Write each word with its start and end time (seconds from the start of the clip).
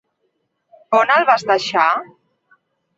On 1.01 1.13
el 1.17 1.29
vas 1.31 1.47
deixar? 1.55 1.87